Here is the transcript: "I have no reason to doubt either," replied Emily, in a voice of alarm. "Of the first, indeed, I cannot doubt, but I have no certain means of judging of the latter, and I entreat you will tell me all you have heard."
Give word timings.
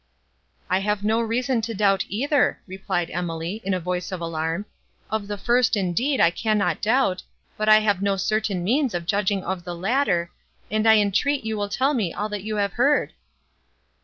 "I 0.67 0.79
have 0.79 1.03
no 1.03 1.21
reason 1.21 1.61
to 1.61 1.75
doubt 1.75 2.05
either," 2.09 2.59
replied 2.65 3.11
Emily, 3.11 3.61
in 3.63 3.75
a 3.75 3.79
voice 3.79 4.11
of 4.11 4.19
alarm. 4.19 4.65
"Of 5.11 5.27
the 5.27 5.37
first, 5.37 5.77
indeed, 5.77 6.19
I 6.19 6.31
cannot 6.31 6.81
doubt, 6.81 7.21
but 7.55 7.69
I 7.69 7.81
have 7.81 8.01
no 8.01 8.17
certain 8.17 8.63
means 8.63 8.95
of 8.95 9.05
judging 9.05 9.43
of 9.43 9.63
the 9.63 9.75
latter, 9.75 10.31
and 10.71 10.87
I 10.87 10.97
entreat 10.97 11.45
you 11.45 11.55
will 11.55 11.69
tell 11.69 11.93
me 11.93 12.11
all 12.15 12.33
you 12.35 12.55
have 12.55 12.73
heard." 12.73 13.13